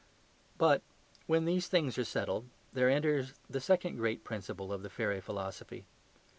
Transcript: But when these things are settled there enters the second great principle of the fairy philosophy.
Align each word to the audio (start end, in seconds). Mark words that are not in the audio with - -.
But 0.57 0.81
when 1.27 1.45
these 1.45 1.67
things 1.67 1.95
are 1.99 2.03
settled 2.03 2.49
there 2.73 2.89
enters 2.89 3.35
the 3.47 3.61
second 3.61 3.97
great 3.97 4.23
principle 4.23 4.73
of 4.73 4.81
the 4.81 4.89
fairy 4.89 5.21
philosophy. 5.21 5.85